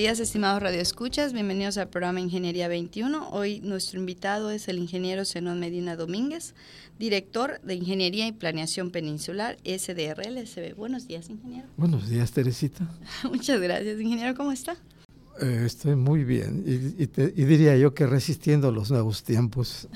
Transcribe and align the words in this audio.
Días, 0.00 0.18
estimados 0.18 0.62
radioescuchas. 0.62 1.34
Bienvenidos 1.34 1.76
al 1.76 1.90
programa 1.90 2.20
Ingeniería 2.20 2.68
21. 2.68 3.28
Hoy 3.32 3.60
nuestro 3.60 4.00
invitado 4.00 4.50
es 4.50 4.66
el 4.68 4.78
ingeniero 4.78 5.26
Zenón 5.26 5.60
Medina 5.60 5.94
Domínguez, 5.94 6.54
director 6.98 7.60
de 7.60 7.74
Ingeniería 7.74 8.26
y 8.26 8.32
Planeación 8.32 8.92
Peninsular, 8.92 9.58
SDRL-SB. 9.62 10.74
Buenos 10.74 11.06
días, 11.06 11.28
ingeniero. 11.28 11.68
Buenos 11.76 12.08
días, 12.08 12.32
Teresita. 12.32 12.90
Muchas 13.24 13.60
gracias, 13.60 14.00
ingeniero. 14.00 14.34
¿Cómo 14.34 14.52
está? 14.52 14.78
Eh, 15.38 15.64
estoy 15.66 15.96
muy 15.96 16.24
bien 16.24 16.64
y, 16.66 17.44
diría 17.44 17.76
yo 17.76 17.92
que 17.92 18.06
resistiendo 18.06 18.72
los 18.72 18.90
nuevos 18.90 19.22
tiempos. 19.22 19.86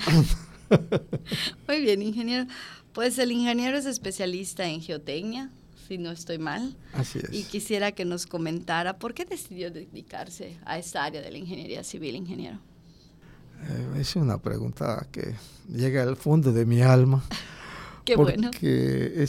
muy 1.67 1.81
bien, 1.81 2.03
ingeniero. 2.03 2.47
Pues 2.93 3.19
el 3.19 3.33
ingeniero 3.33 3.79
es 3.79 3.87
especialista 3.87 4.69
en 4.69 4.83
geotecnia, 4.83 5.51
si 5.87 5.99
no 5.99 6.11
estoy 6.11 6.39
mal. 6.39 6.77
Así 6.93 7.19
es. 7.19 7.33
Y 7.33 7.45
quisiera 7.45 7.93
que 7.93 8.05
nos 8.05 8.27
comentara 8.27 8.99
por 8.99 9.15
qué 9.15 9.25
decidió 9.25 9.71
dedicarse 9.71 10.59
a 10.65 10.79
esta 10.79 11.05
área 11.05 11.21
de 11.21 11.31
la 11.31 11.39
ingeniería 11.39 11.85
civil, 11.85 12.17
ingeniero. 12.17 12.59
Eh, 13.63 14.01
es 14.01 14.17
una 14.17 14.39
pregunta 14.39 15.07
que 15.11 15.35
llega 15.69 16.03
al 16.03 16.17
fondo 16.17 16.53
de 16.53 16.67
mi 16.67 16.83
alma. 16.83 17.25
Qué 18.05 18.17
porque 18.17 18.35
bueno. 18.35 18.51
Eh, 18.61 19.27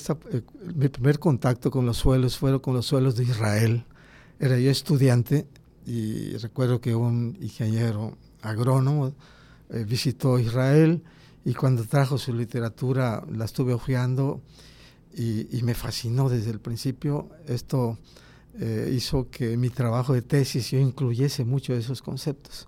mi 0.75 0.89
primer 0.89 1.17
contacto 1.17 1.71
con 1.71 1.85
los 1.85 1.97
suelos 1.97 2.37
fue 2.37 2.61
con 2.61 2.73
los 2.73 2.85
suelos 2.85 3.15
de 3.15 3.23
Israel. 3.23 3.85
Era 4.37 4.59
yo 4.59 4.69
estudiante 4.69 5.47
y 5.85 6.35
recuerdo 6.37 6.81
que 6.81 6.93
un 6.93 7.37
ingeniero 7.39 8.17
agrónomo 8.41 9.13
eh, 9.69 9.85
visitó 9.87 10.39
Israel 10.39 11.01
y 11.45 11.53
cuando 11.53 11.85
trajo 11.85 12.17
su 12.17 12.33
literatura 12.33 13.23
la 13.31 13.45
estuve 13.45 13.73
hojeando 13.73 14.41
y, 15.15 15.61
me 15.63 15.73
fascinó 15.73 16.29
desde 16.29 16.51
el 16.51 16.59
principio. 16.59 17.29
Esto 17.47 17.97
hizo 18.91 19.29
que 19.29 19.57
mi 19.57 19.69
trabajo 19.69 20.13
de 20.13 20.21
tesis 20.21 20.71
yo 20.71 20.79
incluyese 20.79 21.43
mucho 21.43 21.73
de 21.73 21.79
esos 21.79 22.01
conceptos. 22.01 22.67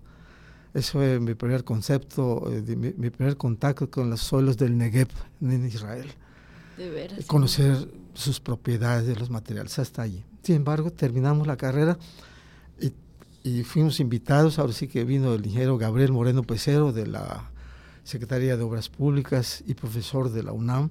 Eso 0.74 0.92
fue 0.92 1.18
mi 1.18 1.34
primer 1.34 1.64
concepto, 1.64 2.50
eh, 2.52 2.76
mi, 2.76 3.10
primer 3.10 3.36
contacto 3.36 3.90
con 3.90 4.10
los 4.10 4.20
suelos 4.20 4.56
del 4.56 4.76
Negev 4.76 5.08
en 5.40 5.66
Israel. 5.66 6.08
De 6.76 6.90
veras. 6.90 7.24
Conocer 7.26 7.88
sus 8.14 8.38
propiedades 8.38 9.06
de 9.06 9.16
los 9.16 9.30
materiales 9.30 9.78
hasta 9.78 10.02
allí. 10.02 10.24
Sin 10.42 10.56
embargo, 10.56 10.90
terminamos 10.90 11.46
la 11.46 11.56
carrera 11.56 11.98
y, 13.44 13.62
fuimos 13.62 13.98
invitados, 13.98 14.58
ahora 14.58 14.72
sí 14.72 14.88
que 14.88 15.04
vino 15.04 15.32
el 15.32 15.46
ingeniero 15.46 15.78
Gabriel 15.78 16.12
Moreno 16.12 16.42
Pecero 16.42 16.92
de 16.92 17.06
la 17.06 17.50
Secretaría 18.04 18.56
de 18.56 18.62
Obras 18.62 18.90
Públicas 18.90 19.64
y 19.66 19.74
profesor 19.74 20.30
de 20.30 20.42
la 20.42 20.52
UNAM, 20.52 20.90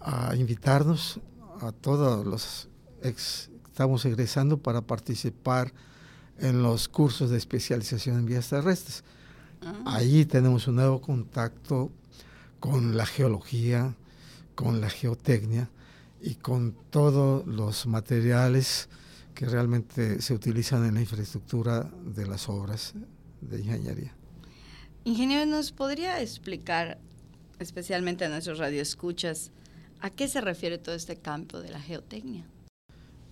a 0.00 0.34
invitarnos 0.34 1.20
a 1.60 1.72
todos 1.72 2.26
los 2.26 2.68
ex, 3.02 3.50
estamos 3.66 4.04
egresando 4.04 4.58
para 4.58 4.80
participar 4.80 5.72
en 6.38 6.62
los 6.62 6.88
cursos 6.88 7.30
de 7.30 7.38
especialización 7.38 8.18
en 8.18 8.26
vías 8.26 8.48
terrestres. 8.48 9.04
Ah. 9.62 9.82
Ahí 9.86 10.24
tenemos 10.24 10.66
un 10.68 10.76
nuevo 10.76 11.00
contacto 11.00 11.90
con 12.58 12.96
la 12.96 13.06
geología, 13.06 13.94
con 14.54 14.80
la 14.80 14.90
geotecnia 14.90 15.70
y 16.20 16.34
con 16.34 16.74
todos 16.90 17.46
los 17.46 17.86
materiales 17.86 18.88
que 19.34 19.46
realmente 19.46 20.20
se 20.20 20.34
utilizan 20.34 20.84
en 20.84 20.94
la 20.94 21.00
infraestructura 21.00 21.90
de 22.04 22.26
las 22.26 22.48
obras 22.48 22.94
de 23.40 23.60
ingeniería. 23.60 24.14
Ingeniero, 25.04 25.46
¿nos 25.46 25.72
podría 25.72 26.20
explicar, 26.20 26.98
especialmente 27.58 28.26
a 28.26 28.28
nuestros 28.28 28.58
radioescuchas, 28.58 29.50
a 30.00 30.10
qué 30.10 30.28
se 30.28 30.40
refiere 30.40 30.78
todo 30.78 30.94
este 30.94 31.16
campo 31.16 31.60
de 31.60 31.70
la 31.70 31.80
geotecnia? 31.80 32.44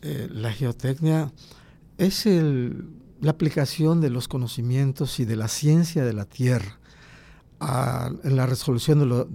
Eh, 0.02 0.28
la 0.30 0.52
geotecnia 0.52 1.32
es 1.96 2.26
la 2.26 3.30
aplicación 3.30 4.00
de 4.00 4.10
los 4.10 4.28
conocimientos 4.28 5.18
y 5.18 5.24
de 5.24 5.36
la 5.36 5.48
ciencia 5.48 6.04
de 6.04 6.12
la 6.12 6.24
Tierra 6.24 6.78
en 7.60 8.36
la 8.36 8.46
resolución 8.46 9.26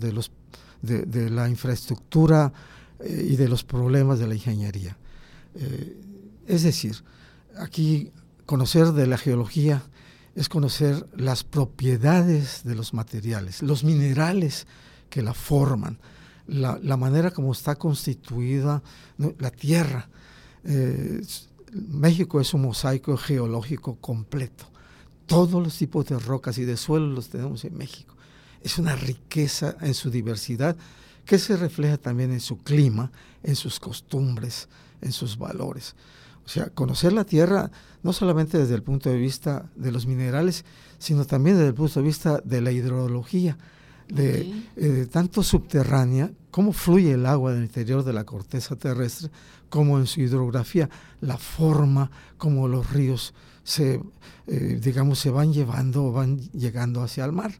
de, 0.81 1.29
la 1.29 1.49
infraestructura 1.49 2.53
eh, 2.99 3.27
y 3.31 3.35
de 3.35 3.49
los 3.49 3.63
problemas 3.63 4.19
de 4.19 4.27
la 4.27 4.35
ingeniería. 4.35 4.97
Eh, 5.55 6.01
es 6.47 6.63
decir, 6.63 7.03
aquí 7.57 8.11
conocer 8.45 8.93
de 8.93 9.07
la 9.07 9.17
geología 9.17 9.83
es 10.35 10.49
conocer 10.49 11.05
las 11.15 11.43
propiedades 11.43 12.63
de 12.63 12.75
los 12.75 12.93
materiales, 12.93 13.61
los 13.61 13.83
minerales 13.83 14.67
que 15.09 15.21
la 15.21 15.33
forman, 15.33 15.99
la, 16.47 16.97
manera 16.97 17.31
como 17.31 17.51
está 17.51 17.75
constituida 17.75 18.81
la 19.17 19.51
tierra. 19.51 20.09
Eh, 20.63 21.21
México 21.73 22.39
es 22.39 22.53
un 22.53 22.63
mosaico 22.63 23.17
geológico 23.17 23.95
completo. 23.95 24.65
Todos 25.25 25.63
los 25.63 25.77
tipos 25.77 26.05
de 26.05 26.19
rocas 26.19 26.57
y 26.57 26.65
de 26.65 26.77
suelos 26.77 27.13
los 27.15 27.29
tenemos 27.29 27.63
en 27.65 27.77
México. 27.77 28.15
Es 28.61 28.77
una 28.77 28.95
riqueza 28.95 29.75
en 29.81 29.93
su 29.93 30.09
diversidad 30.09 30.75
que 31.25 31.39
se 31.39 31.57
refleja 31.57 31.97
también 31.97 32.31
en 32.31 32.39
su 32.39 32.57
clima, 32.57 33.11
en 33.43 33.55
sus 33.55 33.79
costumbres, 33.79 34.67
en 35.01 35.11
sus 35.11 35.37
valores. 35.37 35.95
O 36.45 36.49
sea, 36.49 36.69
conocer 36.69 37.13
la 37.13 37.23
Tierra 37.23 37.71
no 38.03 38.11
solamente 38.11 38.57
desde 38.57 38.75
el 38.75 38.83
punto 38.83 39.09
de 39.09 39.17
vista 39.17 39.69
de 39.75 39.91
los 39.91 40.05
minerales, 40.05 40.65
sino 40.99 41.25
también 41.25 41.55
desde 41.55 41.69
el 41.69 41.73
punto 41.73 42.01
de 42.01 42.05
vista 42.05 42.41
de 42.43 42.61
la 42.61 42.71
hidrología, 42.71 43.57
de, 44.09 44.63
eh, 44.75 45.07
tanto 45.11 45.43
subterránea, 45.43 46.31
cómo 46.51 46.73
fluye 46.73 47.13
el 47.13 47.25
agua 47.25 47.53
del 47.53 47.63
interior 47.63 48.03
de 48.03 48.13
la 48.13 48.23
corteza 48.23 48.75
terrestre, 48.75 49.29
como 49.69 49.97
en 49.97 50.05
su 50.05 50.21
hidrografía, 50.21 50.89
la 51.21 51.37
forma 51.37 52.11
como 52.37 52.67
los 52.67 52.91
ríos 52.91 53.33
se, 53.63 54.01
eh, 54.47 54.79
digamos, 54.81 55.19
se 55.19 55.29
van 55.29 55.53
llevando 55.53 56.05
o 56.05 56.11
van 56.11 56.39
llegando 56.51 57.01
hacia 57.01 57.25
el 57.25 57.31
mar. 57.31 57.53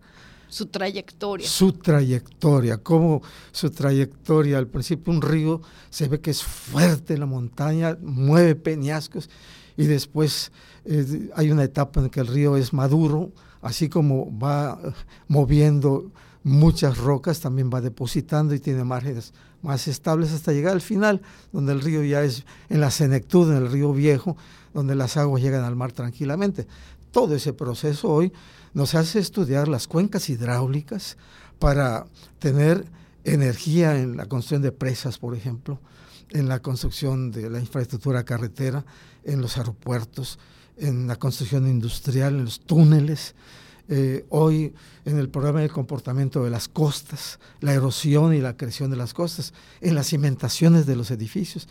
Su 0.48 0.68
trayectoria. 0.68 1.48
Su 1.48 1.74
trayectoria, 1.74 2.78
como 2.78 3.24
su 3.52 3.72
trayectoria. 3.72 4.60
Al 4.60 4.68
principio 4.68 5.12
un 5.12 5.22
río 5.22 5.62
se 5.90 6.08
ve 6.08 6.20
que 6.20 6.30
es 6.30 6.44
fuerte 6.44 7.18
la 7.18 7.26
montaña, 7.26 7.98
mueve 8.00 8.54
peñascos 8.54 9.32
y 9.76 9.86
después 9.86 10.52
eh, 10.86 11.32
hay 11.36 11.50
una 11.50 11.64
etapa 11.64 12.02
en 12.02 12.10
que 12.12 12.20
el 12.20 12.28
río 12.28 12.56
es 12.56 12.74
maduro, 12.74 13.32
así 13.64 13.90
como 13.90 14.38
va 14.38 14.80
moviendo 15.28 16.12
muchas 16.44 16.98
rocas, 16.98 17.40
también 17.40 17.72
va 17.74 17.82
depositando 17.82 18.54
y 18.54 18.60
tiene 18.60 18.84
márgenes 18.84 19.34
más 19.62 19.88
estables 19.88 20.34
hasta 20.34 20.52
llegar 20.52 20.74
al 20.74 20.82
final, 20.82 21.22
donde 21.52 21.72
el 21.72 21.82
río 21.82 22.04
ya 22.04 22.22
es 22.24 22.46
en 22.70 22.82
la 22.82 22.92
senectud, 22.92 23.50
en 23.50 23.58
el 23.58 23.72
río 23.72 23.94
viejo, 23.94 24.36
donde 24.74 24.94
las 24.94 25.16
aguas 25.18 25.42
llegan 25.42 25.64
al 25.64 25.76
mar 25.76 25.94
tranquilamente. 25.94 26.68
Todo 27.12 27.36
ese 27.36 27.54
proceso 27.54 28.10
hoy 28.10 28.34
nos 28.74 28.94
hace 28.96 29.20
estudiar 29.20 29.68
las 29.68 29.88
cuencas 29.88 30.30
hidráulicas 30.30 31.18
para 31.60 32.06
tener 32.40 32.86
energía 33.24 33.98
en 33.98 34.18
la 34.18 34.26
construcción 34.26 34.62
de 34.62 34.74
presas, 34.74 35.18
por 35.18 35.36
ejemplo, 35.36 35.80
en 36.32 36.50
la 36.50 36.60
construcción 36.60 37.32
de 37.32 37.50
la 37.50 37.60
infraestructura 37.60 38.24
carretera, 38.24 38.84
en 39.24 39.42
los 39.42 39.58
aeropuertos, 39.58 40.40
en 40.78 41.08
la 41.08 41.16
construcción 41.18 41.68
industrial, 41.68 42.36
en 42.36 42.46
los 42.46 42.60
túneles, 42.62 43.36
eh, 43.90 44.26
hoy 44.30 44.74
en 45.04 45.18
el 45.18 45.30
programa 45.30 45.60
del 45.60 45.72
comportamiento 45.72 46.44
de 46.44 46.50
las 46.50 46.68
costas, 46.68 47.40
la 47.60 47.74
erosión 47.74 48.34
y 48.34 48.40
la 48.40 48.56
creación 48.56 48.90
de 48.90 48.96
las 48.96 49.14
costas, 49.14 49.54
en 49.82 49.96
las 49.96 50.08
cimentaciones 50.08 50.86
de 50.86 50.96
los 50.96 51.12
edificios. 51.12 51.68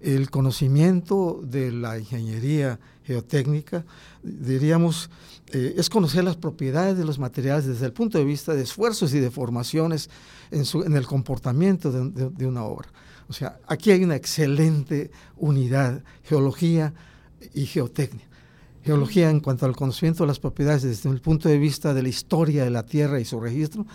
El 0.00 0.30
conocimiento 0.30 1.40
de 1.42 1.72
la 1.72 1.98
ingeniería 1.98 2.78
geotécnica, 3.04 3.86
diríamos, 4.22 5.08
eh, 5.52 5.74
es 5.78 5.88
conocer 5.88 6.24
las 6.24 6.36
propiedades 6.36 6.98
de 6.98 7.04
los 7.04 7.18
materiales 7.18 7.66
desde 7.66 7.86
el 7.86 7.92
punto 7.92 8.18
de 8.18 8.24
vista 8.24 8.54
de 8.54 8.62
esfuerzos 8.62 9.14
y 9.14 9.20
de 9.20 9.30
formaciones 9.30 10.10
en, 10.50 10.66
su, 10.66 10.82
en 10.82 10.94
el 10.96 11.06
comportamiento 11.06 11.90
de, 11.90 12.30
de 12.30 12.46
una 12.46 12.64
obra. 12.64 12.88
O 13.28 13.32
sea, 13.32 13.58
aquí 13.66 13.90
hay 13.90 14.04
una 14.04 14.16
excelente 14.16 15.10
unidad, 15.36 16.02
geología 16.22 16.92
y 17.54 17.64
geotecnia. 17.64 18.26
Geología 18.84 19.30
en 19.30 19.40
cuanto 19.40 19.64
al 19.64 19.74
conocimiento 19.74 20.24
de 20.24 20.28
las 20.28 20.38
propiedades 20.38 20.82
desde 20.82 21.08
el 21.08 21.20
punto 21.20 21.48
de 21.48 21.56
vista 21.56 21.94
de 21.94 22.02
la 22.02 22.08
historia 22.08 22.64
de 22.64 22.70
la 22.70 22.84
Tierra 22.84 23.18
y 23.18 23.24
su 23.24 23.40
registro, 23.40 23.86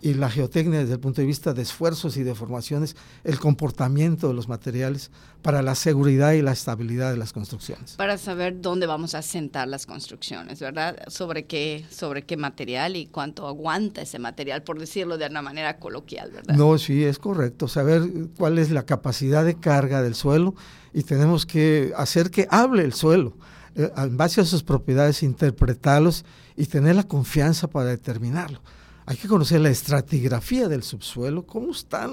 y 0.00 0.14
la 0.14 0.30
geotecnia 0.30 0.80
desde 0.80 0.94
el 0.94 1.00
punto 1.00 1.20
de 1.20 1.26
vista 1.26 1.52
de 1.52 1.60
esfuerzos 1.60 2.16
y 2.16 2.22
deformaciones, 2.22 2.96
el 3.24 3.38
comportamiento 3.38 4.28
de 4.28 4.34
los 4.34 4.48
materiales 4.48 5.10
para 5.42 5.60
la 5.60 5.74
seguridad 5.74 6.32
y 6.32 6.42
la 6.42 6.52
estabilidad 6.52 7.10
de 7.10 7.18
las 7.18 7.32
construcciones. 7.32 7.96
Para 7.96 8.16
saber 8.16 8.60
dónde 8.60 8.86
vamos 8.86 9.14
a 9.14 9.22
sentar 9.22 9.68
las 9.68 9.84
construcciones, 9.84 10.60
¿verdad? 10.60 10.96
Sobre 11.08 11.44
qué, 11.44 11.84
sobre 11.90 12.22
qué 12.22 12.36
material 12.36 12.96
y 12.96 13.06
cuánto 13.06 13.46
aguanta 13.46 14.02
ese 14.02 14.18
material, 14.18 14.62
por 14.62 14.78
decirlo 14.78 15.18
de 15.18 15.26
una 15.26 15.42
manera 15.42 15.78
coloquial, 15.78 16.30
¿verdad? 16.30 16.54
No, 16.54 16.78
sí, 16.78 17.04
es 17.04 17.18
correcto. 17.18 17.68
Saber 17.68 18.02
cuál 18.38 18.58
es 18.58 18.70
la 18.70 18.84
capacidad 18.84 19.44
de 19.44 19.56
carga 19.60 20.02
del 20.02 20.14
suelo 20.14 20.54
y 20.94 21.02
tenemos 21.02 21.46
que 21.46 21.92
hacer 21.96 22.30
que 22.30 22.46
hable 22.50 22.84
el 22.84 22.94
suelo 22.94 23.34
eh, 23.74 23.92
en 23.96 24.16
base 24.16 24.40
a 24.40 24.44
sus 24.44 24.62
propiedades, 24.62 25.22
interpretarlos 25.22 26.24
y 26.56 26.66
tener 26.66 26.96
la 26.96 27.04
confianza 27.04 27.68
para 27.68 27.90
determinarlo. 27.90 28.60
Hay 29.06 29.16
que 29.16 29.28
conocer 29.28 29.60
la 29.60 29.70
estratigrafía 29.70 30.68
del 30.68 30.82
subsuelo, 30.82 31.46
cómo 31.46 31.72
está 31.72 32.08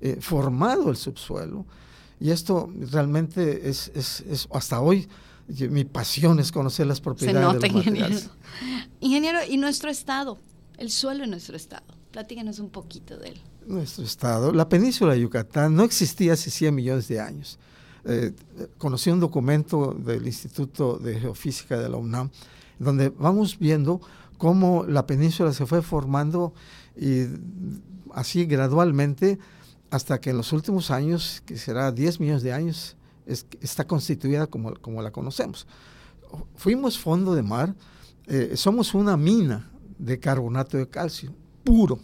eh, 0.00 0.18
formado 0.20 0.90
el 0.90 0.96
subsuelo. 0.96 1.66
Y 2.18 2.30
esto 2.30 2.70
realmente 2.90 3.68
es, 3.68 3.90
es, 3.94 4.48
hasta 4.52 4.80
hoy, 4.80 5.08
mi 5.48 5.84
pasión 5.84 6.38
es 6.38 6.52
conocer 6.52 6.86
las 6.86 7.00
propiedades 7.00 7.60
de 7.60 7.68
los 7.68 7.76
ingeniero. 7.76 8.16
Ingeniero, 9.00 9.38
¿y 9.48 9.56
nuestro 9.56 9.90
estado? 9.90 10.38
El 10.76 10.90
suelo 10.90 11.24
en 11.24 11.30
nuestro 11.30 11.56
estado. 11.56 11.84
Platícanos 12.10 12.58
un 12.58 12.70
poquito 12.70 13.16
de 13.16 13.30
él. 13.30 13.40
Nuestro 13.66 14.04
estado, 14.04 14.52
la 14.52 14.68
península 14.68 15.14
de 15.14 15.20
Yucatán 15.20 15.74
no 15.74 15.84
existía 15.84 16.34
hace 16.34 16.50
100 16.50 16.74
millones 16.74 17.08
de 17.08 17.20
años 17.20 17.58
eh, 18.04 18.32
conocí 18.78 19.10
un 19.10 19.20
documento 19.20 19.94
del 19.94 20.26
Instituto 20.26 20.98
de 20.98 21.20
Geofísica 21.20 21.78
de 21.78 21.88
la 21.88 21.96
UNAM, 21.96 22.30
donde 22.78 23.10
vamos 23.10 23.58
viendo 23.58 24.00
cómo 24.38 24.84
la 24.86 25.06
península 25.06 25.52
se 25.52 25.66
fue 25.66 25.82
formando 25.82 26.54
y 26.96 27.26
así 28.14 28.46
gradualmente 28.46 29.38
hasta 29.90 30.20
que 30.20 30.30
en 30.30 30.36
los 30.36 30.52
últimos 30.52 30.90
años, 30.90 31.42
que 31.44 31.58
será 31.58 31.92
10 31.92 32.20
millones 32.20 32.42
de 32.42 32.52
años, 32.52 32.96
está 33.26 33.86
constituida 33.86 34.46
como, 34.46 34.74
como 34.74 35.02
la 35.02 35.10
conocemos. 35.10 35.66
Fuimos 36.56 36.98
fondo 36.98 37.34
de 37.34 37.42
mar, 37.42 37.74
eh, 38.26 38.52
somos 38.56 38.94
una 38.94 39.16
mina 39.16 39.70
de 39.98 40.18
carbonato 40.18 40.76
de 40.76 40.88
calcio 40.88 41.34
puro. 41.64 41.98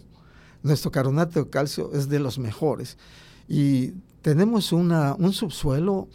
Nuestro 0.61 0.91
carbonato 0.91 1.43
de 1.43 1.49
calcio 1.49 1.91
es 1.93 2.09
de 2.09 2.19
los 2.19 2.37
mejores. 2.37 2.97
Y 3.47 3.93
tenemos 4.27 4.73
una, 4.73 5.15
un 5.17 5.31
subsuelo 5.31 6.09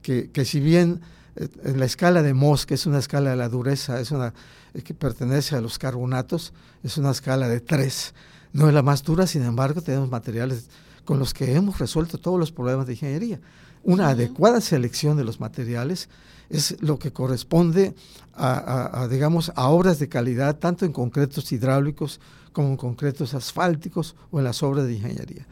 que, 0.00 0.30
que 0.30 0.46
si 0.46 0.58
bien 0.58 1.02
eh, 1.36 1.48
en 1.64 1.78
la 1.78 1.84
escala 1.84 2.22
de 2.22 2.32
Mohs, 2.32 2.64
que 2.64 2.72
es 2.72 2.86
una 2.86 2.98
escala 2.98 3.28
de 3.28 3.36
la 3.36 3.50
dureza, 3.50 4.00
es 4.00 4.10
una 4.10 4.32
eh, 4.72 4.80
que 4.80 4.94
pertenece 4.94 5.54
a 5.54 5.60
los 5.60 5.78
carbonatos, 5.78 6.54
es 6.82 6.96
una 6.96 7.10
escala 7.10 7.46
de 7.46 7.60
3. 7.60 8.14
No 8.54 8.68
es 8.68 8.74
la 8.74 8.80
más 8.80 9.02
dura, 9.02 9.26
sin 9.26 9.42
embargo, 9.42 9.82
tenemos 9.82 10.08
materiales 10.08 10.70
con 11.04 11.18
los 11.18 11.34
que 11.34 11.54
hemos 11.56 11.78
resuelto 11.78 12.16
todos 12.16 12.40
los 12.40 12.52
problemas 12.52 12.86
de 12.86 12.94
ingeniería. 12.94 13.38
Una 13.84 14.08
adecuada 14.08 14.62
selección 14.62 15.18
de 15.18 15.24
los 15.24 15.38
materiales 15.38 16.08
es 16.48 16.74
lo 16.80 16.98
que 16.98 17.12
corresponde 17.12 17.94
a, 18.32 19.02
a, 19.02 19.08
digamos, 19.08 19.52
a 19.56 19.68
obras 19.68 19.98
de 19.98 20.08
calidad, 20.08 20.56
tanto 20.56 20.86
en 20.86 20.92
concretos 20.94 21.52
hidráulicos 21.52 22.18
como 22.54 22.68
en 22.68 22.78
concretos 22.78 23.34
asfálticos 23.34 24.16
o 24.30 24.38
en 24.38 24.44
las 24.44 24.62
obras 24.62 24.86
de 24.86 24.94
ingeniería 24.94 25.46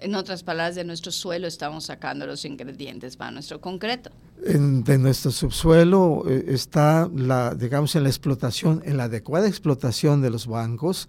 en 0.00 0.14
otras 0.14 0.42
palabras, 0.42 0.74
de 0.74 0.84
nuestro 0.84 1.12
suelo 1.12 1.46
estamos 1.46 1.84
sacando 1.84 2.26
los 2.26 2.44
ingredientes 2.44 3.16
para 3.16 3.30
nuestro 3.30 3.60
concreto. 3.60 4.10
de 4.36 4.98
nuestro 4.98 5.30
subsuelo 5.30 6.24
eh, 6.28 6.44
está, 6.48 7.08
la, 7.14 7.54
digamos, 7.54 7.94
en 7.96 8.02
la 8.02 8.08
explotación, 8.08 8.82
en 8.84 8.96
la 8.96 9.04
adecuada 9.04 9.48
explotación 9.48 10.20
de 10.20 10.30
los 10.30 10.46
bancos. 10.46 11.08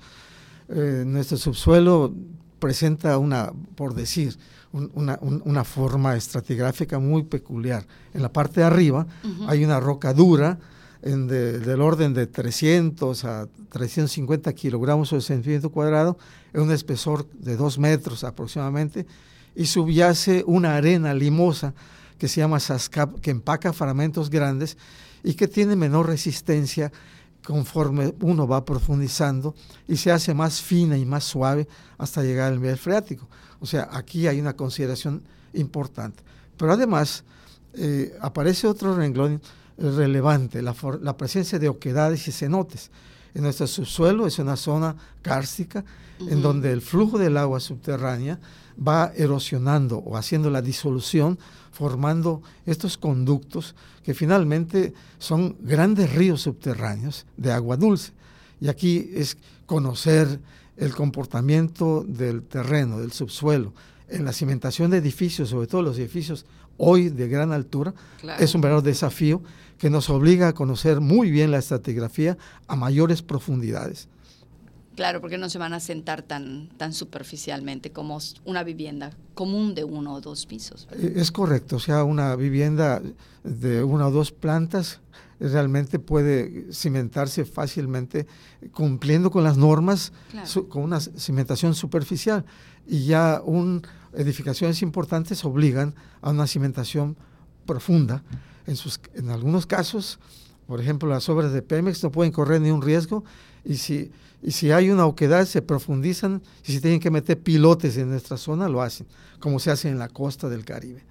Eh, 0.69 1.03
nuestro 1.05 1.37
subsuelo 1.37 2.13
presenta 2.59 3.17
una, 3.17 3.51
por 3.75 3.93
decir, 3.93 4.37
una, 4.71 5.63
forma 5.63 6.15
estratigráfica 6.15 6.99
muy 6.99 7.23
peculiar. 7.23 7.85
En 8.13 8.21
la 8.21 8.31
parte 8.31 8.59
de 8.59 8.65
arriba 8.65 9.07
hay 9.47 9.63
una 9.63 9.79
roca 9.79 10.13
dura, 10.13 10.57
en 11.01 11.27
del 11.27 11.81
orden 11.81 12.13
de 12.13 12.27
300 12.27 13.25
a 13.25 13.47
350 13.69 14.53
kilogramos 14.53 15.09
por 15.09 15.21
centímetro 15.21 15.69
cuadrado, 15.69 16.17
en 16.53 16.61
un 16.61 16.71
espesor 16.71 17.27
de 17.33 17.55
2 17.55 17.79
metros 17.79 18.23
aproximadamente, 18.23 19.05
y 19.55 19.65
subyace 19.65 20.43
una 20.47 20.75
arena 20.75 21.13
limosa 21.13 21.73
que 22.17 22.27
se 22.27 22.41
llama 22.41 22.59
sascap, 22.59 23.19
que 23.19 23.31
empaca 23.31 23.73
fragmentos 23.73 24.29
grandes 24.29 24.77
y 25.23 25.33
que 25.33 25.47
tiene 25.47 25.75
menor 25.75 26.07
resistencia 26.07 26.91
conforme 27.45 28.13
uno 28.21 28.47
va 28.47 28.65
profundizando 28.65 29.55
y 29.87 29.97
se 29.97 30.11
hace 30.11 30.33
más 30.33 30.61
fina 30.61 30.97
y 30.97 31.05
más 31.05 31.23
suave 31.23 31.67
hasta 31.97 32.23
llegar 32.23 32.51
al 32.51 32.59
nivel 32.59 32.77
freático. 32.77 33.27
O 33.59 33.65
sea, 33.65 33.89
aquí 33.91 34.27
hay 34.27 34.39
una 34.39 34.55
consideración 34.55 35.23
importante. 35.53 36.23
Pero 36.57 36.73
además 36.73 37.23
eh, 37.73 38.15
aparece 38.21 38.67
otro 38.67 38.95
renglón 38.95 39.41
relevante, 39.77 40.61
la, 40.61 40.73
presencia 41.17 41.59
de 41.59 41.69
oquedades 41.69 42.27
y 42.27 42.31
cenotes. 42.31 42.91
En 43.33 43.43
nuestro 43.43 43.67
subsuelo 43.67 44.27
es 44.27 44.39
una 44.39 44.55
zona 44.55 44.95
kárstica 45.21 45.83
en 46.19 46.41
donde 46.41 46.71
el 46.71 46.81
flujo 46.81 47.17
del 47.17 47.35
agua 47.35 47.59
subterránea 47.59 48.39
va 48.75 49.11
erosionando 49.15 49.97
o 49.97 50.15
haciendo 50.15 50.49
la 50.49 50.61
disolución, 50.61 51.37
formando 51.71 52.41
estos 52.65 52.97
conductos 52.97 53.75
que 54.03 54.13
finalmente 54.13 54.93
son 55.17 55.57
grandes 55.59 56.13
ríos 56.13 56.41
subterráneos 56.41 57.25
de 57.35 57.51
agua 57.51 57.75
dulce. 57.75 58.13
Y 58.61 58.69
aquí 58.69 59.11
es 59.13 59.37
conocer 59.65 60.39
el 60.77 60.93
comportamiento 60.93 62.05
del 62.07 62.43
terreno, 62.43 62.99
del 62.99 63.11
subsuelo, 63.11 63.73
en 64.07 64.23
la 64.23 64.33
cimentación 64.33 64.91
de 64.91 64.97
edificios, 64.97 65.49
sobre 65.49 65.67
todo 65.67 65.81
los 65.81 65.97
edificios 65.97 66.45
hoy 66.77 67.09
de 67.09 67.27
gran 67.27 67.51
altura, 67.51 67.93
es 68.39 68.55
un 68.55 68.61
verdadero 68.61 68.81
desafío 68.81 69.41
que 69.77 69.89
nos 69.89 70.09
obliga 70.09 70.49
a 70.49 70.53
conocer 70.53 71.01
muy 71.01 71.31
bien 71.31 71.51
la 71.51 71.57
estratigrafía 71.57 72.37
a 72.67 72.75
mayores 72.75 73.21
profundidades. 73.21 74.07
Claro, 74.95 75.19
porque 75.19 75.37
no 75.37 75.49
se 75.49 75.57
van 75.57 75.73
a 75.73 75.81
sentar 75.81 76.21
tan, 76.21 76.69
tan 76.77 76.93
superficialmente 76.93 77.91
como 77.91 78.17
una 78.45 78.63
vivienda 78.63 79.11
común 79.33 79.75
de 79.75 79.83
uno 79.83 80.13
o 80.13 80.21
dos 80.21 80.45
pisos. 80.45 80.87
Eh, 80.93 81.13
es 81.17 81.31
correcto, 81.31 81.75
o 81.75 81.79
sea, 81.79 82.05
una 82.05 82.33
vivienda 82.37 83.01
de 83.43 83.83
una 83.83 84.07
o 84.07 84.11
dos 84.11 84.31
plantas 84.31 85.01
realmente 85.37 85.99
puede 85.99 86.71
cimentarse 86.71 87.43
fácilmente 87.43 88.25
cumpliendo 88.71 89.31
con 89.31 89.43
las 89.43 89.57
normas, 89.57 90.13
con 90.69 90.83
una 90.83 90.99
cimentación 91.01 91.75
superficial. 91.75 92.45
Y 92.87 93.05
ya 93.05 93.41
un, 93.43 93.81
edificaciones 94.17 94.81
importantes 94.81 95.43
obligan 95.45 95.95
a 96.21 96.31
una 96.31 96.47
cimentación 96.47 97.17
profunda 97.65 98.23
en, 98.67 98.75
sus, 98.75 98.99
en 99.13 99.29
algunos 99.29 99.65
casos, 99.65 100.19
por 100.67 100.81
ejemplo, 100.81 101.07
las 101.07 101.29
obras 101.29 101.53
de 101.53 101.61
Pemex 101.61 102.03
no 102.03 102.11
pueden 102.11 102.31
correr 102.31 102.61
ni 102.61 102.71
un 102.71 102.81
riesgo 102.81 103.23
y 103.63 103.77
si, 103.77 104.11
y 104.41 104.51
si 104.51 104.71
hay 104.71 104.89
una 104.89 105.05
oquedad 105.05 105.45
se 105.45 105.61
profundizan 105.61 106.41
y 106.65 106.71
si 106.71 106.81
tienen 106.81 106.99
que 106.99 107.11
meter 107.11 107.39
pilotes 107.39 107.97
en 107.97 108.09
nuestra 108.09 108.37
zona 108.37 108.67
lo 108.67 108.81
hacen, 108.81 109.05
como 109.39 109.59
se 109.59 109.71
hace 109.71 109.89
en 109.89 109.99
la 109.99 110.09
costa 110.09 110.49
del 110.49 110.65
Caribe. 110.65 111.03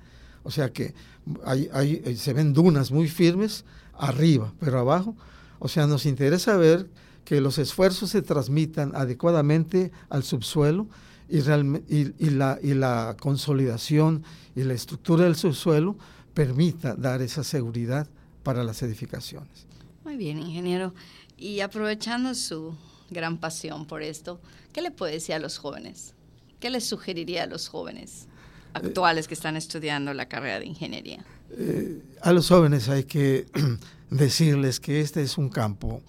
O 0.42 0.50
sea 0.50 0.72
que 0.72 0.94
hay, 1.44 1.68
hay, 1.72 2.02
eh, 2.04 2.16
se 2.16 2.32
ven 2.32 2.52
dunas 2.52 2.90
muy 2.90 3.08
firmes 3.08 3.64
arriba, 3.94 4.52
pero 4.58 4.78
abajo, 4.78 5.16
o 5.58 5.68
sea, 5.68 5.86
nos 5.86 6.04
interesa 6.04 6.56
ver 6.56 6.88
que 7.24 7.40
los 7.40 7.58
esfuerzos 7.58 8.10
se 8.10 8.22
transmitan 8.22 8.92
adecuadamente 8.94 9.92
al 10.10 10.24
subsuelo 10.24 10.86
y, 11.28 11.38
y, 11.38 12.30
la, 12.30 12.58
y 12.62 12.74
la 12.74 13.16
consolidación 13.18 14.24
y 14.54 14.62
la 14.62 14.74
estructura 14.74 15.24
del 15.24 15.36
subsuelo 15.36 15.96
permita 16.34 16.94
dar 16.94 17.22
esa 17.22 17.44
seguridad 17.44 18.08
para 18.42 18.64
las 18.64 18.82
edificaciones. 18.82 19.66
Muy 20.04 20.16
bien, 20.16 20.38
ingeniero. 20.38 20.94
Y 21.36 21.60
aprovechando 21.60 22.34
su 22.34 22.74
gran 23.10 23.38
pasión 23.38 23.86
por 23.86 24.02
esto, 24.02 24.40
¿qué 24.72 24.82
le 24.82 24.90
puede 24.90 25.14
decir 25.14 25.34
a 25.34 25.38
los 25.38 25.58
jóvenes? 25.58 26.14
¿Qué 26.60 26.70
les 26.70 26.84
sugeriría 26.84 27.44
a 27.44 27.46
los 27.46 27.68
jóvenes 27.68 28.26
actuales 28.74 29.28
que 29.28 29.34
están 29.34 29.56
estudiando 29.56 30.12
la 30.14 30.26
carrera 30.28 30.60
de 30.60 30.66
ingeniería? 30.66 31.24
Eh, 31.50 32.02
a 32.20 32.32
los 32.32 32.48
jóvenes 32.48 32.88
hay 32.88 33.04
que 33.04 33.46
decirles 34.10 34.80
que 34.80 35.00
este 35.00 35.22
es 35.22 35.38
un 35.38 35.48
campo 35.48 36.02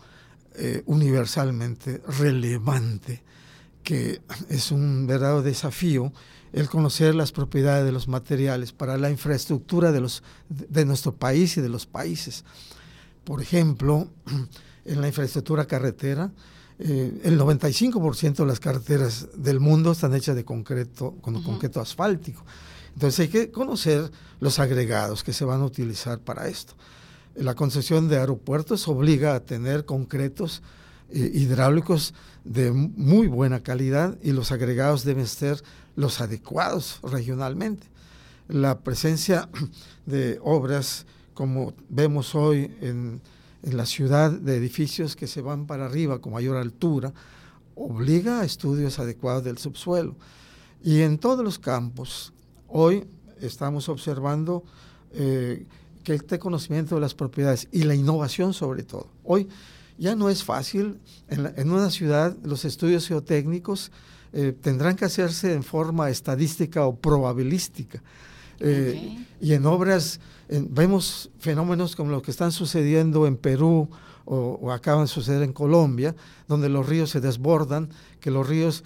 eh, 0.55 0.83
universalmente 0.85 2.01
relevante, 2.19 3.21
que 3.85 4.21
es 4.49 4.71
un 4.71 5.07
verdadero 5.07 5.41
desafío 5.41 6.11
el 6.51 6.69
conocer 6.69 7.15
las 7.15 7.31
propiedades 7.31 7.85
de 7.85 7.91
los 7.91 8.07
materiales 8.07 8.71
para 8.71 8.97
la 8.97 9.09
infraestructura 9.09 9.91
de, 9.91 10.01
los, 10.01 10.23
de 10.49 10.85
nuestro 10.85 11.13
país 11.13 11.57
y 11.57 11.61
de 11.61 11.69
los 11.69 11.85
países. 11.85 12.43
Por 13.23 13.41
ejemplo, 13.41 14.07
en 14.85 15.01
la 15.01 15.07
infraestructura 15.07 15.65
carretera, 15.65 16.31
eh, 16.79 17.21
el 17.23 17.39
95% 17.39 18.35
de 18.35 18.45
las 18.45 18.59
carreteras 18.59 19.27
del 19.35 19.59
mundo 19.59 19.91
están 19.91 20.15
hechas 20.15 20.35
de 20.35 20.45
concreto, 20.45 21.15
con 21.21 21.41
concreto 21.43 21.79
asfáltico. 21.79 22.43
Entonces 22.93 23.19
hay 23.19 23.27
que 23.27 23.51
conocer 23.51 24.09
los 24.39 24.57
agregados 24.59 25.23
que 25.23 25.33
se 25.33 25.45
van 25.45 25.61
a 25.61 25.65
utilizar 25.65 26.19
para 26.19 26.47
esto. 26.47 26.73
la 27.35 27.53
concesión 27.53 28.07
de 28.07 28.17
aeropuertos 28.17 28.87
obliga 28.87 29.35
a 29.35 29.41
tener 29.41 29.83
concretos 29.83 30.63
eh, 31.09 31.31
hidráulicos 31.33 32.13
de 32.43 32.71
muy 32.71 33.27
buena 33.27 33.61
calidad 33.61 34.17
y 34.21 34.31
los 34.31 34.51
agregados 34.51 35.03
deben 35.03 35.27
ser 35.27 35.63
los 35.95 36.21
adecuados 36.21 36.99
regionalmente. 37.03 37.87
La 38.47 38.79
presencia 38.79 39.49
de 40.05 40.39
obras 40.43 41.05
como 41.33 41.73
vemos 41.89 42.33
hoy 42.33 42.71
en, 42.81 43.21
en 43.63 43.77
la 43.77 43.85
ciudad 43.85 44.31
de 44.31 44.55
edificios 44.55 45.15
que 45.15 45.27
se 45.27 45.41
van 45.41 45.67
para 45.67 45.85
arriba 45.85 46.19
con 46.19 46.33
mayor 46.33 46.57
altura, 46.57 47.13
obliga 47.75 48.41
a 48.41 48.45
estudios 48.45 48.99
adecuados 48.99 49.43
del 49.43 49.57
subsuelo. 49.57 50.15
Y 50.83 51.01
en 51.01 51.17
todos 51.17 51.43
los 51.43 51.59
campos, 51.59 52.31
hoy 52.67 53.05
estamos 53.41 53.89
observando 53.89 54.63
eh, 55.11 55.65
que 56.03 56.13
este 56.13 56.39
conocimiento 56.39 56.95
de 56.95 57.01
las 57.01 57.15
propiedades 57.15 57.67
y 57.71 57.83
la 57.83 57.95
innovación 57.95 58.53
sobre 58.53 58.83
todo. 58.83 59.07
Hoy 59.23 59.47
ya 59.97 60.15
no 60.15 60.29
es 60.29 60.43
fácil, 60.43 60.99
en, 61.29 61.71
una 61.71 61.89
ciudad 61.89 62.35
los 62.43 62.65
estudios 62.65 63.07
geotécnicos 63.07 63.91
eh, 64.33 64.53
tendrán 64.59 64.95
que 64.95 65.05
hacerse 65.05 65.53
en 65.53 65.63
forma 65.63 66.09
estadística 66.09 66.85
o 66.85 66.95
probabilística. 66.95 68.01
Eh, 68.59 69.25
y 69.41 69.53
en 69.53 69.65
obras 69.65 70.19
vemos 70.49 71.29
fenómenos 71.39 71.95
como 71.95 72.11
los 72.11 72.21
que 72.23 72.31
están 72.31 72.51
sucediendo 72.51 73.27
en 73.27 73.35
Perú 73.35 73.89
o, 74.25 74.71
acaban 74.71 75.03
de 75.03 75.07
suceder 75.07 75.43
en 75.43 75.53
Colombia, 75.53 76.15
donde 76.47 76.69
los 76.69 76.87
ríos 76.87 77.09
se 77.09 77.21
desbordan, 77.21 77.89
que 78.19 78.31
los 78.31 78.47
ríos 78.47 78.83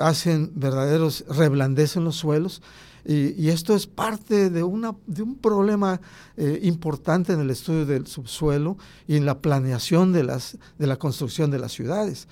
hacen 0.00 0.52
verdaderos 0.54 1.24
reblandecen 1.28 2.04
los 2.04 2.16
suelos 2.16 2.62
y, 3.08 3.50
esto 3.50 3.76
es 3.76 3.86
parte 3.86 4.50
de, 4.50 4.64
una, 4.64 4.96
de 5.06 5.22
un 5.22 5.36
problema 5.36 6.00
eh, 6.36 6.58
importante 6.64 7.32
en 7.32 7.40
el 7.40 7.50
estudio 7.50 7.86
del 7.86 8.08
subsuelo 8.08 8.76
y 9.06 9.16
en 9.16 9.24
la 9.24 9.38
planeación 9.38 10.12
de, 10.12 10.24
las, 10.24 10.58
de 10.76 10.86
la 10.88 10.96
construcción 10.96 11.52
de 11.52 11.60
las 11.60 11.70
ciudades. 11.70 12.26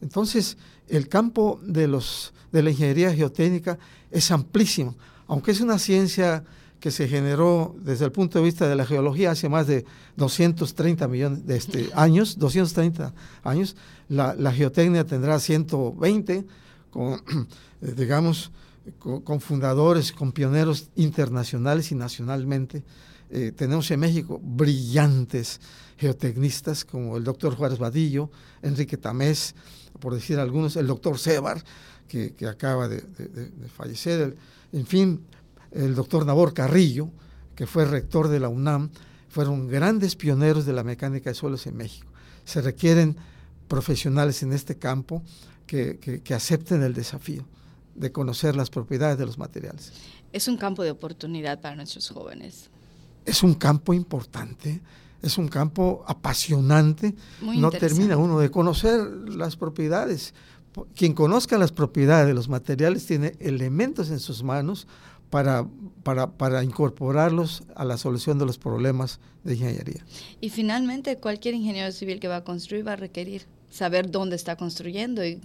Entonces, 0.00 0.56
el 0.88 1.08
campo 1.08 1.60
de, 1.64 1.88
los, 1.88 2.32
de 2.52 2.62
la 2.62 2.70
ingeniería 2.70 3.12
geotécnica 3.12 3.78
es 4.12 4.30
amplísimo, 4.30 4.96
aunque 5.26 5.50
es 5.50 5.60
una 5.60 5.80
ciencia 5.80 6.44
que 6.78 6.92
se 6.92 7.08
generó 7.08 7.74
desde 7.80 8.04
el 8.04 8.12
punto 8.12 8.38
de 8.38 8.44
vista 8.44 8.68
de 8.68 8.76
la 8.76 8.86
geología 8.86 9.32
hace 9.32 9.48
más 9.48 9.66
de 9.66 9.84
230 10.16 11.08
millones 11.08 11.44
de 11.44 11.56
este, 11.56 11.90
años, 11.94 12.38
230 12.38 13.12
años, 13.42 13.74
la, 14.08 14.34
la 14.34 14.52
geotecnia 14.52 15.04
tendrá 15.04 15.40
120, 15.40 16.46
con, 16.90 17.20
digamos, 17.80 18.52
con, 18.98 19.40
fundadores, 19.40 20.12
con 20.12 20.32
pioneros 20.32 20.90
internacionales 20.96 21.92
y 21.92 21.94
nacionalmente. 21.94 22.82
Eh, 23.30 23.52
tenemos 23.54 23.90
en 23.90 24.00
México 24.00 24.40
brillantes 24.42 25.60
geotecnistas 25.96 26.84
como 26.84 27.16
el 27.16 27.24
doctor 27.24 27.54
Juárez 27.54 27.78
Vadillo, 27.78 28.30
Enrique 28.62 28.96
Tamés, 28.96 29.54
por 30.00 30.14
decir 30.14 30.38
algunos, 30.38 30.76
el 30.76 30.86
doctor 30.86 31.18
Sebar, 31.18 31.62
que, 32.08 32.34
acaba 32.48 32.88
de, 32.88 33.04
fallecer, 33.76 34.36
en 34.72 34.86
fin, 34.86 35.20
el 35.70 35.94
doctor 35.94 36.26
Nabor 36.26 36.52
Carrillo, 36.54 37.08
que 37.54 37.66
fue 37.66 37.84
rector 37.84 38.26
de 38.28 38.40
la 38.40 38.48
UNAM, 38.48 38.90
fueron 39.28 39.68
grandes 39.68 40.16
pioneros 40.16 40.66
de 40.66 40.72
la 40.72 40.82
mecánica 40.82 41.30
de 41.30 41.34
suelos 41.34 41.68
en 41.68 41.76
México. 41.76 42.08
Se 42.44 42.62
requieren 42.62 43.16
profesionales 43.68 44.42
en 44.42 44.52
este 44.52 44.76
campo 44.76 45.22
que 45.66 46.34
acepten 46.34 46.82
el 46.82 46.94
desafío 46.94 47.46
de 47.94 48.12
conocer 48.12 48.56
las 48.56 48.70
propiedades 48.70 49.18
de 49.18 49.26
los 49.26 49.38
materiales. 49.38 49.92
Es 50.32 50.48
un 50.48 50.56
campo 50.56 50.82
de 50.82 50.90
oportunidad 50.90 51.60
para 51.60 51.76
nuestros 51.76 52.08
jóvenes. 52.10 52.70
Es 53.24 53.42
un 53.42 53.54
campo 53.54 53.92
importante, 53.92 54.80
es 55.22 55.38
un 55.38 55.48
campo 55.48 56.04
apasionante. 56.06 57.14
no 57.42 57.70
termina 57.70 58.16
uno 58.16 58.38
de 58.38 58.50
conocer 58.50 59.00
las 59.28 59.56
propiedades. 59.56 60.34
Quien 60.94 61.14
conozca 61.14 61.58
las 61.58 61.72
propiedades 61.72 62.28
de 62.28 62.34
los 62.34 62.48
materiales 62.48 63.04
tiene 63.06 63.34
elementos 63.40 64.10
en 64.10 64.20
sus 64.20 64.42
manos 64.42 64.86
para, 65.28 65.66
para, 66.02 66.30
para, 66.32 66.64
incorporarlos 66.64 67.62
a 67.76 67.84
la 67.84 67.96
solución 67.96 68.38
de 68.38 68.46
los 68.46 68.58
problemas 68.58 69.20
de 69.44 69.54
ingeniería. 69.54 70.04
Y 70.40 70.50
finalmente, 70.50 71.16
cualquier 71.18 71.54
ingeniero 71.54 71.92
civil 71.92 72.18
que 72.18 72.28
va 72.28 72.36
a 72.36 72.44
construir 72.44 72.86
va 72.86 72.92
a 72.92 72.96
requerir 72.96 73.46
saber 73.70 74.10
dónde 74.10 74.36
está 74.36 74.56
construyendo 74.56 75.24
y 75.24 75.40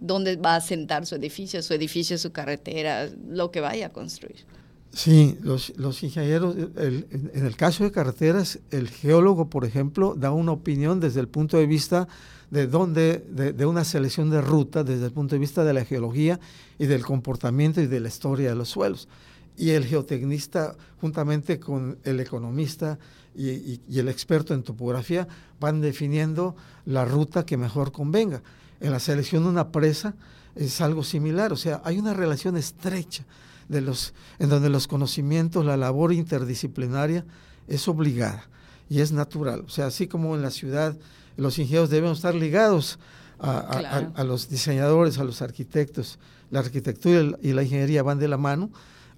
dónde 0.00 0.36
va 0.36 0.56
a 0.56 0.60
sentar 0.60 1.06
su 1.06 1.14
edificio, 1.14 1.62
su 1.62 1.74
edificio, 1.74 2.18
su 2.18 2.32
carretera, 2.32 3.08
lo 3.28 3.50
que 3.50 3.60
vaya 3.60 3.86
a 3.86 3.92
construir. 3.92 4.44
Sí, 4.92 5.38
los, 5.40 5.70
ingenieros, 6.02 6.56
en 6.76 7.46
el 7.46 7.56
caso 7.56 7.84
de 7.84 7.92
carreteras, 7.92 8.58
el 8.72 8.88
geólogo, 8.88 9.48
por 9.48 9.64
ejemplo, 9.64 10.16
da 10.16 10.32
una 10.32 10.50
opinión 10.50 10.98
desde 10.98 11.20
el 11.20 11.28
punto 11.28 11.58
de 11.58 11.66
vista 11.66 12.08
de 12.50 12.66
dónde, 12.66 13.24
de, 13.30 13.66
una 13.66 13.84
selección 13.84 14.30
de 14.30 14.40
ruta, 14.40 14.82
desde 14.82 15.06
el 15.06 15.12
punto 15.12 15.36
de 15.36 15.38
vista 15.38 15.62
de 15.62 15.74
la 15.74 15.84
geología 15.84 16.40
y 16.76 16.86
del 16.86 17.04
comportamiento 17.04 17.80
y 17.80 17.86
de 17.86 18.00
la 18.00 18.08
historia 18.08 18.48
de 18.48 18.56
los 18.56 18.70
suelos. 18.70 19.06
Y 19.56 19.70
el 19.70 19.84
geotecnista, 19.84 20.74
juntamente 21.00 21.60
con 21.60 21.98
el 22.02 22.18
economista 22.18 22.98
y 23.36 23.98
el 23.98 24.08
experto 24.08 24.54
en 24.54 24.64
topografía, 24.64 25.28
van 25.60 25.80
definiendo 25.80 26.56
la 26.84 27.04
ruta 27.04 27.46
que 27.46 27.56
mejor 27.56 27.92
convenga 27.92 28.42
en 28.80 28.92
la 28.92 28.98
selección 28.98 29.44
de 29.44 29.50
una 29.50 29.70
presa 29.70 30.14
es 30.54 30.80
algo 30.80 31.04
similar, 31.04 31.52
o 31.52 31.56
sea, 31.56 31.80
hay 31.84 31.98
una 31.98 32.14
relación 32.14 32.56
estrecha 32.56 33.24
de 33.68 33.80
los, 33.80 34.14
en 34.38 34.48
donde 34.48 34.68
los 34.68 34.88
conocimientos, 34.88 35.64
la 35.64 35.76
labor 35.76 36.12
interdisciplinaria 36.12 37.24
es 37.68 37.86
obligada 37.86 38.48
y 38.88 39.00
es 39.00 39.12
natural. 39.12 39.62
O 39.64 39.68
sea, 39.68 39.86
así 39.86 40.08
como 40.08 40.34
en 40.34 40.42
la 40.42 40.50
ciudad 40.50 40.96
los 41.36 41.58
ingenieros 41.58 41.88
deben 41.88 42.10
estar 42.10 42.34
ligados 42.34 42.98
a, 43.38 44.24
los 44.24 44.48
diseñadores, 44.48 45.18
a 45.18 45.24
los 45.24 45.40
arquitectos, 45.40 46.18
la 46.50 46.60
arquitectura 46.60 47.38
y 47.40 47.52
la 47.52 47.62
ingeniería 47.62 48.02
van 48.02 48.18
de 48.18 48.28
la 48.28 48.36
mano, 48.36 48.70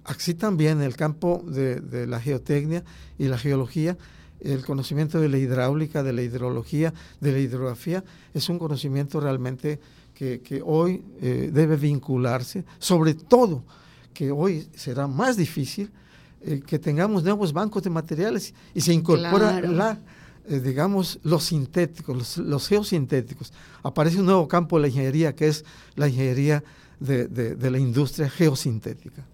así 0.05 0.33
también 0.33 0.77
en 0.77 0.83
el 0.83 0.95
campo 0.95 1.43
de, 1.45 1.81
de 1.81 2.07
la 2.07 2.21
geotecnia 2.21 2.83
y 3.17 3.27
la 3.27 3.37
geología 3.37 3.97
el 4.43 4.65
conocimiento 4.65 5.19
de 5.19 5.29
la 5.29 5.37
hidráulica, 5.37 6.03
de 6.03 6.13
la 6.13 6.21
hidrología, 6.21 6.93
de 7.21 7.31
la 7.31 7.39
hidrografía, 7.39 8.03
es 8.33 8.49
un 8.49 8.59
conocimiento 8.59 9.19
realmente 9.19 9.79
que, 10.13 10.61
hoy 10.63 11.03
eh, 11.21 11.49
debe 11.51 11.75
vincularse, 11.75 12.63
sobre 12.79 13.13
todo 13.13 13.63
que 14.13 14.31
hoy 14.31 14.67
será 14.75 15.07
más 15.07 15.35
difícil 15.35 15.91
eh, 16.41 16.61
que 16.65 16.79
tengamos 16.79 17.23
nuevos 17.23 17.51
bancos 17.51 17.83
de 17.83 17.89
materiales 17.89 18.53
y 18.73 18.81
se 18.81 18.93
incorpora 18.93 19.59
la, 19.61 19.99
eh, 20.47 20.59
digamos, 20.59 21.19
los 21.23 21.45
sintéticos, 21.45 22.15
los, 22.15 22.37
los, 22.37 22.67
geosintéticos. 22.67 23.51
Aparece 23.81 24.19
un 24.19 24.25
nuevo 24.25 24.47
campo 24.47 24.77
de 24.77 24.83
la 24.83 24.87
ingeniería 24.87 25.35
que 25.35 25.47
es 25.47 25.65
la 25.95 26.07
ingeniería 26.07 26.63
de 26.99 27.69
la 27.69 27.79
industria 27.79 28.29
geosintética. 28.29 29.25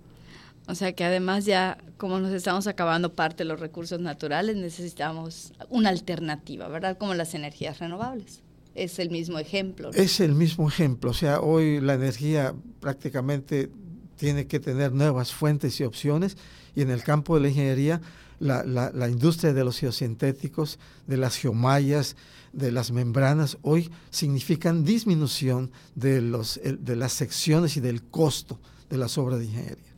O 0.69 0.75
sea 0.75 0.93
que 0.93 1.03
además 1.03 1.45
ya 1.45 1.79
como 1.97 2.19
nos 2.19 2.31
estamos 2.31 2.67
acabando 2.67 3.15
parte 3.15 3.37
de 3.39 3.45
los 3.45 3.59
recursos 3.59 3.99
naturales, 3.99 4.55
necesitamos 4.55 5.51
una 5.67 5.89
alternativa, 5.89 6.67
¿verdad? 6.67 6.95
Como 6.95 7.15
las 7.15 7.33
energías 7.33 7.79
renovables. 7.79 8.43
Es 8.75 8.99
el 8.99 9.09
mismo 9.09 9.39
ejemplo. 9.39 9.89
Es 9.93 10.19
el 10.19 10.35
mismo 10.35 10.67
ejemplo. 10.67 11.09
O 11.09 11.13
sea, 11.15 11.41
hoy 11.41 11.81
la 11.81 11.95
energía 11.95 12.53
prácticamente 12.79 13.71
tiene 14.15 14.45
que 14.45 14.59
tener 14.59 14.91
nuevas 14.91 15.33
fuentes 15.33 15.79
y 15.79 15.85
opciones 15.85 16.37
y 16.75 16.83
en 16.83 16.91
el 16.91 17.01
campo 17.01 17.33
de 17.33 17.41
la 17.41 17.49
ingeniería 17.49 17.99
la, 18.37 18.63
la, 18.63 19.09
industria 19.09 19.53
de 19.53 19.63
los 19.63 19.79
geosintéticos, 19.79 20.77
de 21.07 21.17
las 21.17 21.35
geomallas, 21.35 22.15
de 22.53 22.71
las 22.71 22.91
membranas, 22.91 23.57
hoy 23.63 23.89
significan 24.11 24.85
disminución 24.85 25.71
de, 25.95 26.21
los, 26.21 26.61
de 26.63 26.95
las 26.95 27.11
secciones 27.11 27.75
y 27.75 27.81
del 27.81 28.03
costo 28.03 28.59
de 28.89 28.97
las 28.97 29.17
obras 29.17 29.39
de 29.39 29.45
ingeniería 29.45 29.88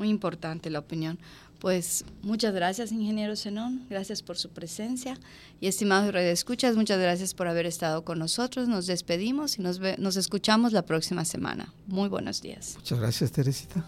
muy 0.00 0.08
importante 0.08 0.70
la 0.70 0.78
opinión. 0.78 1.18
Pues 1.58 2.06
muchas 2.22 2.54
gracias, 2.54 2.90
ingeniero 2.90 3.36
Zenón, 3.36 3.84
gracias 3.90 4.22
por 4.22 4.38
su 4.38 4.48
presencia. 4.48 5.18
Y 5.60 5.66
estimados 5.66 6.14
escuchas 6.14 6.74
muchas 6.74 6.98
gracias 6.98 7.34
por 7.34 7.48
haber 7.48 7.66
estado 7.66 8.02
con 8.02 8.18
nosotros. 8.18 8.66
Nos 8.66 8.86
despedimos 8.86 9.58
y 9.58 9.62
nos, 9.62 9.78
nos 9.98 10.16
escuchamos 10.16 10.72
la 10.72 10.86
próxima 10.86 11.26
semana. 11.26 11.70
Muy 11.86 12.08
buenos 12.08 12.40
días. 12.40 12.76
Muchas 12.76 12.98
gracias, 12.98 13.30
Teresita. 13.30 13.84